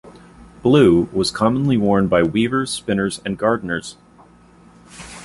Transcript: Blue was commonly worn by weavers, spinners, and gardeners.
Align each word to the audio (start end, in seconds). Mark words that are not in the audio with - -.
Blue 0.63 1.09
was 1.13 1.29
commonly 1.29 1.77
worn 1.77 2.07
by 2.07 2.23
weavers, 2.23 2.71
spinners, 2.73 3.21
and 3.23 3.37
gardeners. 3.37 3.97